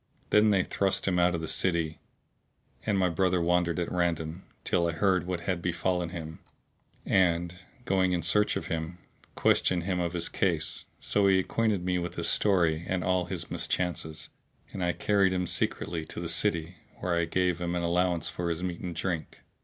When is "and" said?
2.87-2.97, 7.05-7.59, 12.87-13.03, 14.73-14.83, 18.79-18.95